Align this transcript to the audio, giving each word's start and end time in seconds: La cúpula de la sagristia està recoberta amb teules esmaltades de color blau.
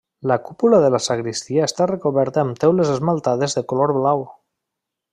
La 0.29 0.35
cúpula 0.45 0.79
de 0.83 0.89
la 0.95 1.01
sagristia 1.07 1.67
està 1.69 1.87
recoberta 1.93 2.43
amb 2.45 2.59
teules 2.65 2.93
esmaltades 2.97 3.57
de 3.59 3.67
color 3.75 3.99
blau. 4.03 4.29